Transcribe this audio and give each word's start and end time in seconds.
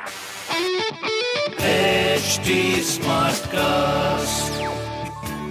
HD 0.00 0.06
Smartcast. 2.84 4.60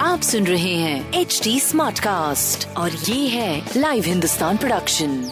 आप 0.00 0.20
सुन 0.22 0.46
रहे 0.46 0.74
हैं 0.74 1.12
एच 1.12 1.40
डी 1.44 1.60
स्मार्ट 1.60 1.98
कास्ट 1.98 2.68
और 2.76 2.90
ये 2.90 3.28
है 3.28 3.70
लाइव 3.76 4.04
हिंदुस्तान 4.04 4.56
प्रोडक्शन 4.56 5.30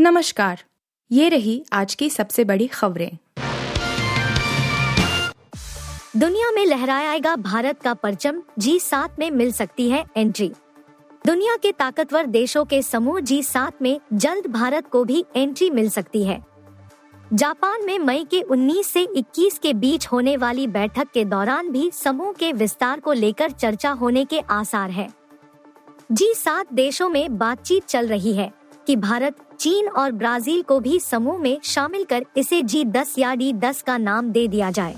नमस्कार 0.00 0.62
ये 1.12 1.28
रही 1.28 1.64
आज 1.72 1.94
की 1.94 2.10
सबसे 2.10 2.44
बड़ी 2.44 2.66
खबरें। 2.66 3.18
दुनिया 6.16 6.50
में 6.50 6.66
लहराएगा 6.66 7.36
भारत 7.36 7.80
का 7.82 7.94
परचम 7.94 8.42
जी 8.58 8.78
सात 8.78 9.16
में 9.18 9.30
मिल 9.30 9.52
सकती 9.52 9.90
है 9.90 10.04
एंट्री 10.16 10.52
दुनिया 11.26 11.56
के 11.56 11.72
ताकतवर 11.72 12.26
देशों 12.26 12.64
के 12.64 12.82
समूह 12.82 13.20
जी 13.20 13.42
सात 13.42 13.82
में 13.82 14.00
जल्द 14.12 14.46
भारत 14.46 14.88
को 14.88 15.04
भी 15.04 15.24
एंट्री 15.36 15.70
मिल 15.70 15.90
सकती 15.90 16.24
है। 16.24 16.47
जापान 17.32 17.84
में 17.86 17.98
मई 17.98 18.24
के 18.24 18.40
19 18.42 18.86
से 18.86 19.02
21 19.16 19.58
के 19.58 19.72
बीच 19.74 20.06
होने 20.06 20.36
वाली 20.36 20.66
बैठक 20.66 21.08
के 21.14 21.24
दौरान 21.24 21.70
भी 21.70 21.90
समूह 21.90 22.32
के 22.32 22.52
विस्तार 22.52 23.00
को 23.00 23.12
लेकर 23.12 23.50
चर्चा 23.50 23.90
होने 23.90 24.24
के 24.24 24.38
आसार 24.40 24.90
है। 24.90 25.08
जी 26.12 26.32
सात 26.34 26.72
देशों 26.72 27.08
में 27.08 27.38
बातचीत 27.38 27.86
चल 27.86 28.06
रही 28.06 28.32
है 28.32 28.50
कि 28.86 28.96
भारत, 28.96 29.36
चीन 29.60 29.88
और 29.88 30.12
ब्राज़ील 30.12 30.62
को 30.62 30.80
भी 30.80 31.00
समूह 31.00 31.38
में 31.38 31.58
शामिल 31.64 32.04
कर 32.04 32.24
इसे 32.36 32.62
जी 32.62 32.84
दस 32.84 33.14
या 33.18 33.34
डी 33.34 33.52
दस 33.52 33.82
का 33.82 33.98
नाम 33.98 34.30
दे 34.30 34.48
दिया 34.48 34.70
जाए। 34.70 34.96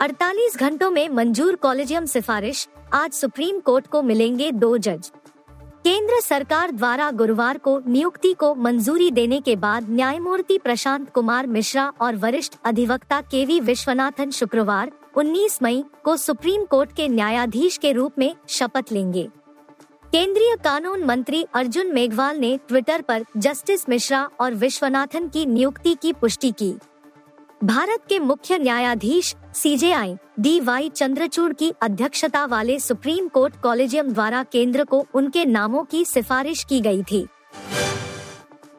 48 0.00 0.56
घंटों 0.56 0.90
में 0.90 1.08
मंजूर 1.08 1.56
कॉलेजियम 1.56 2.06
सिफारिश, 2.06 2.68
आज 2.92 3.12
सुप्रीम 3.12 3.60
कोर्ट 3.60 3.86
को 3.86 4.02
मिलेंगे 4.02 4.52
दो 4.52 4.76
जज। 4.78 5.10
केंद्र 5.86 6.20
सरकार 6.20 6.70
द्वारा 6.70 7.10
गुरुवार 7.10 7.58
को 7.58 7.78
नियुक्ति 7.86 8.32
को 8.32 8.54
मंजूरी 8.54 9.10
देने 9.10 9.40
के 9.40 9.56
बाद 9.56 9.90
न्यायमूर्ति 9.90 10.58
प्रशांत 10.58 11.10
कुमार 11.10 11.46
मिश्रा 11.46 11.92
और 12.00 12.16
वरिष्ठ 12.16 12.54
अधिवक्ता 12.64 13.20
के 13.20 13.44
वी 13.44 13.60
विश्वनाथन 13.60 14.30
शुक्रवार 14.30 14.90
19 15.18 15.58
मई 15.62 15.84
को 16.04 16.16
सुप्रीम 16.16 16.64
कोर्ट 16.64 16.92
के 16.92 17.08
न्यायाधीश 17.08 17.76
के 17.76 17.92
रूप 17.92 18.12
में 18.18 18.34
शपथ 18.48 18.92
लेंगे। 18.92 19.28
केंद्रीय 20.12 20.56
कानून 20.64 21.04
मंत्री 21.04 21.44
अर्जुन 21.54 21.92
मेघवाल 21.92 22.38
ने 22.38 22.58
ट्विटर 22.68 23.02
पर 23.02 23.24
जस्टिस 23.36 23.88
मिश्रा 23.88 24.28
और 24.40 24.54
विश्वनाथन 24.54 25.28
की 25.28 25.46
नियुक्ति 25.46 25.96
की 26.02 26.12
पुष्टि 26.12 26.50
की। 26.50 26.74
भारत 27.64 28.00
के 28.08 28.18
मुख्य 28.18 28.58
न्यायाधीश 28.58 29.34
सीजेआई 29.54 30.16
डी 30.40 30.58
वाई 30.60 30.88
चंद्रचूड़ 30.88 31.52
की 31.52 31.72
अध्यक्षता 31.82 32.44
वाले 32.46 32.78
सुप्रीम 32.78 33.28
कोर्ट 33.28 33.54
कॉलेजियम 33.62 34.12
द्वारा 34.12 34.42
केंद्र 34.42 34.84
को 34.84 35.06
उनके 35.14 35.44
नामों 35.44 35.84
की 35.84 36.04
सिफारिश 36.04 36.64
की 36.64 36.80
गई 36.80 37.02
थी। 37.02 37.26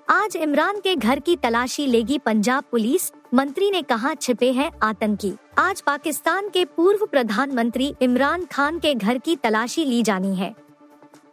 आज 0.10 0.36
इमरान 0.36 0.80
के 0.80 0.96
घर 0.96 1.20
की 1.20 1.36
तलाशी 1.36 1.86
लेगी 1.86 2.18
पंजाब 2.18 2.64
पुलिस, 2.72 3.12
मंत्री 3.34 3.72
ने 3.72 3.82
कहा 3.82 4.14
छिपे 4.14 4.52
हैं 4.52 4.72
आतंकी। 4.84 5.34
आज 5.58 5.82
पाकिस्तान 5.82 6.50
के 6.50 6.66
पूर्व 6.66 7.06
प्रधानमंत्री 7.06 7.94
इमरान 8.02 8.46
खान 8.46 8.80
के 8.80 8.94
घर 8.94 9.18
की 9.18 9.36
तलाशी 9.36 9.86
ली 9.86 10.04
जानी 10.04 10.36
है। 10.36 10.54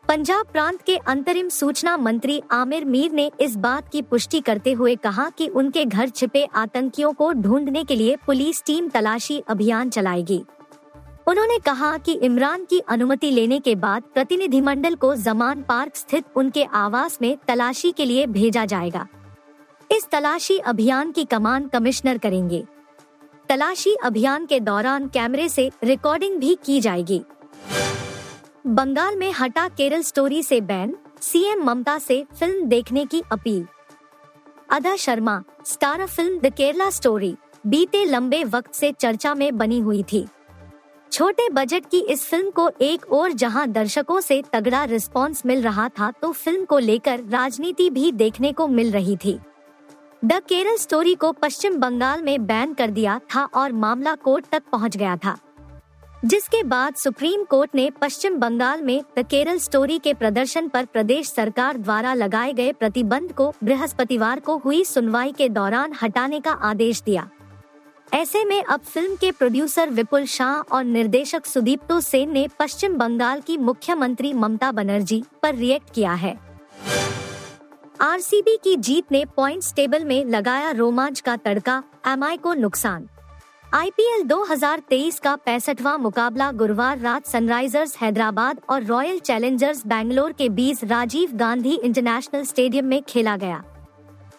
पंजाब 0.09 0.47
प्रांत 0.47 0.83
के 0.83 0.97
अंतरिम 0.97 1.49
सूचना 1.49 1.97
मंत्री 1.97 2.43
आमिर 2.51 2.85
मीर 2.85 3.13
ने 3.13 3.31
इस 3.41 3.55
बात 3.57 3.89
की 3.89 4.03
पुष्टि 4.03 4.41
करते 4.41 4.73
हुए 4.73 4.95
कहा 4.97 5.29
कि 5.31 5.47
उनके 5.49 5.85
घर 5.85 6.09
छिपे 6.09 6.45
आतंकियों 6.55 7.13
को 7.13 7.33
ढूँढने 7.33 7.85
के 7.85 7.97
लिए 7.97 8.17
पुलिस 8.27 8.63
टीम 8.65 8.89
तलाशी 8.89 9.39
अभियान 9.49 9.91
चलाएगी। 9.91 10.43
उन्होंने 11.29 11.59
कहा 11.59 11.97
कि 11.99 12.13
इमरान 12.13 12.65
की 12.65 12.79
अनुमति 12.79 13.31
लेने 13.31 13.61
के 13.61 13.75
बाद 13.75 14.03
प्रतिनिधिमंडल 14.15 14.95
को 14.95 15.15
जमान 15.15 15.63
पार्क 15.63 15.97
स्थित 15.97 16.25
उनके 16.37 16.65
आवास 16.65 17.19
में 17.23 17.37
तलाशी 17.49 17.93
के 17.93 18.05
लिए 18.05 18.27
भेजा 18.27 18.65
जाएगा। 18.65 19.07
इस 19.91 20.09
तलाशी 20.13 20.59
अभियान 20.59 21.13
की 21.13 21.25
कमान 21.25 21.69
कमिश्नर 21.69 22.19
करेंगे। 22.19 22.65
तलाशी 23.49 23.95
अभियान 23.95 24.47
के 24.47 24.61
दौरान 24.61 25.09
कैमरे 25.09 25.49
से 25.49 25.71
रिकॉर्डिंग 25.85 26.39
भी 26.39 26.57
की 26.65 26.81
जाएगी। 26.81 27.23
बंगाल 28.64 29.17
में 29.17 29.33
हटा 29.33 29.67
केरल 29.69 30.02
स्टोरी 30.02 30.42
से 30.42 30.61
बैन, 30.61 30.95
सीएम 31.20 31.64
ममता 31.64 31.97
से 31.98 32.25
फ़िल्म 32.39 32.67
देखने 32.67 33.05
की 33.07 33.23
appeal. 33.33 33.67
Adah 34.70 34.95
Sharma, 34.97 35.42
star 35.67 36.07
film 36.07 36.39
the 36.39 36.52
Kerala 36.52 36.89
story, 36.91 37.35
बीते 37.67 38.05
लंबे 38.05 38.42
वक्त 38.45 38.75
से 38.75 38.92
चर्चा 38.92 39.35
में 39.35 39.57
बनी 39.58 39.80
हुई 39.80 40.02
थी। 40.02 40.27
छोटे 41.13 41.48
बजट 41.51 41.91
की 41.91 42.01
इस 42.01 42.27
फ़िल्म 42.27 42.51
को 42.51 42.70
एक 42.80 43.13
और 43.13 43.33
जहाँ 43.33 43.67
दर्शकों 43.69 44.20
से 44.20 44.42
तगड़ा 44.52 44.85
रिस्पांस 44.85 45.42
मिल 45.46 45.63
रहा 45.63 45.89
था 45.89 46.11
तो 46.13 46.33
फ़िल्म 46.33 46.64
को 46.64 46.79
लेकर 46.79 47.25
राजनीति 47.31 47.91
भी 47.91 48.13
देखने 48.13 48.52
को 48.52 48.69
मिल 48.69 48.92
रही 48.92 49.17
थी। 49.17 49.39
द 50.25 50.41
केरल 50.48 50.77
स्टोरी 50.77 51.14
को 51.14 51.33
पश्चिम 51.33 51.77
बंगाल 51.77 52.23
में 52.23 52.46
बैन 52.46 52.75
कर 52.75 52.91
दिया 52.91 53.20
था 53.35 53.45
और 53.45 53.73
मामला 53.75 54.14
कोर्ट 54.14 54.46
तक 54.52 54.63
पहुँच 54.73 54.96
गया 54.96 55.17
था। 55.17 55.39
जिसके 56.24 56.62
बाद 56.62 56.95
सुप्रीम 56.95 57.42
कोर्ट 57.45 57.70
ने 57.74 57.90
पश्चिम 57.90 58.36
बंगाल 58.36 58.83
में 58.83 59.02
द 59.18 59.23
केरल 59.23 59.58
स्टोरी 59.58 59.98
के 59.98 60.14
प्रदर्शन 60.14 60.68
पर 60.68 60.85
प्रदेश 60.85 61.29
सरकार 61.29 61.77
द्वारा 61.77 62.14
लगाए 62.14 62.52
गए 62.52 62.73
प्रतिबंध 62.73 63.33
को 63.33 63.52
बृहस्पतिवार 63.64 64.40
को 64.40 64.57
हुई 64.57 64.84
सुनवाई 64.84 65.33
के 65.33 65.48
दौरान 65.48 65.95
हटाने 66.02 66.40
का 66.40 66.52
आदेश 66.63 67.02
दिया। 67.02 67.29
ऐसे 68.14 68.45
में 68.45 68.63
अब 68.63 68.80
फ़िल्म 68.80 69.17
के 69.17 69.30
प्रोड्यूसर 69.30 69.90
विपुल 69.90 70.24
शाह 70.24 70.74
और 70.74 70.84
निर्देशक 70.84 71.46
सुदीप्तो 71.46 72.01
सेन 72.01 72.33
ने 72.33 72.48
पश्चिम 72.58 72.95
बंगाल 72.95 73.40
की 73.40 73.57
मुख्यमंत्री 73.57 74.33
ममता 74.33 74.73
बनर्जी 74.73 75.23
पर 75.42 75.55
रिएक्ट 75.55 75.95
किया 75.95 76.13
है। 76.14 76.36
आरसीबी 78.01 78.57
की 78.64 78.77
जीत 78.77 79.13
ने 79.13 79.24
पॉइंट्स 79.36 79.74
टेबल 79.74 80.05
में 80.05 80.24
लगाया 80.24 80.70
रोमांच 80.70 81.20
का 81.20 81.36
तड़का, 81.36 81.83
एमआई 82.07 82.36
को 82.36 82.55
नुकसान। 82.55 83.08
आईपीएल 83.74 84.23
2023 84.23 85.18
का 85.18 85.35
पैंसठवा 85.36 85.96
मुकाबला 85.96 86.51
गुरुवार 86.52 86.98
रात 86.98 87.27
सनराइजर्स 87.27 87.96
हैदराबाद 87.96 88.61
और 88.70 88.83
रॉयल 88.83 89.18
चैलेंजर्स 89.18 89.83
बैंगलोर 89.86 90.33
के 90.33 90.48
बीच 90.48 90.85
राजीव 90.85 91.33
गांधी 91.33 91.73
इंटरनेशनल 91.74 92.45
स्टेडियम 92.45 92.86
में 92.86 93.02
खेला 93.02 93.36
गया। 93.36 93.63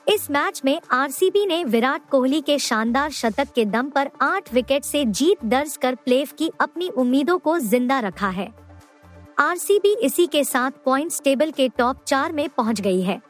इस 0.10 0.30
मैच 0.32 0.62
में 0.66 0.80
आरसीबी 0.92 1.46
ने 1.46 1.64
विराट 1.64 2.08
कोहली 2.12 2.40
के 2.42 2.58
शानदार 2.60 3.12
शतक 3.12 3.52
के 3.56 3.66
दम 3.66 3.90
पर 3.90 4.10
आठ 4.22 4.54
विकेट 4.54 4.84
से 4.84 5.04
जीत 5.06 5.44
दर्ज 5.46 5.76
कर 5.78 5.96
प्लेफ 5.96 6.32
की 6.34 6.52
अपनी 6.60 6.88
उम्मीदों 6.90 7.38
को 7.38 7.58
ज़िंदा 7.60 8.00
रखा 8.00 8.30
है। 8.30 8.48
आरसीबी 9.40 9.96
इसी 10.02 10.28
के 10.28 10.44
साथ 10.44 10.84
पॉइंट्स 10.86 11.22
टेबल 11.24 11.52
के 11.52 11.68
टॉप 11.70 12.04
चार 12.08 12.32
में 12.32 12.48
पहुँच 12.50 12.82
गई 12.82 13.02
है। 13.02 13.22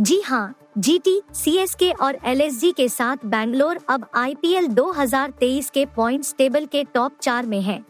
जी 0.00 0.20
हाँ 0.20 0.54
जीटी, 0.78 1.22
सीएसके 1.32 1.90
और 1.90 2.18
एलएसजी 2.24 2.72
के 2.72 2.88
साथ 2.88 3.16
बैंगलोर 3.24 3.78
अब 3.88 4.06
आईपीएल 4.14 4.66
2023 4.66 5.70
के 5.70 5.86
पॉइंट्स 5.86 6.34
टेबल 6.38 6.66
के 6.66 6.84
टॉप 6.84 7.12
चार 7.22 7.46
में 7.46 7.62
है। 7.62 7.84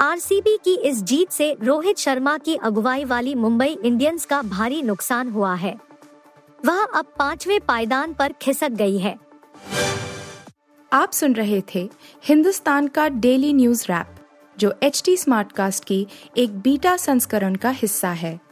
आरसीबी 0.00 0.56
की 0.64 0.74
इस 0.76 1.02
जीत 1.02 1.30
से 1.30 1.56
रोहित 1.62 1.98
शर्मा 1.98 2.38
की 2.38 2.56
अगुवाई 2.56 3.04
वाली 3.04 3.34
मुंबई 3.34 3.78
इंडियंस 3.84 4.24
का 4.24 4.42
भारी 4.42 4.82
नुकसान 4.82 5.30
हुआ 5.30 5.54
है। 5.54 5.78
वह 6.66 6.84
अब 6.84 7.04
पांचवे 7.18 7.58
पायदान 7.58 8.12
पर 8.12 8.32
खिसक 8.32 8.70
गई 8.70 8.98
है। 8.98 9.18
आप 10.92 11.12
सुन 11.12 11.34
रहे 11.34 11.62
थे 11.74 11.90
हिंदुस्तान 12.24 12.86
का 12.86 13.08
डेली 13.08 13.52
न्यूज़ 13.52 13.84
रैप 13.88 14.06
जो 14.58 14.74
एच 14.82 15.02
टी 15.04 15.16
स्मार्ट 15.16 15.52
कास्ट 15.52 15.84
की 15.84 16.06
एक 16.36 16.58
बीटा 16.58 16.96
संस्करण 16.96 17.54
का 17.54 17.70
हिस्सा 17.70 18.10
है। 18.10 18.51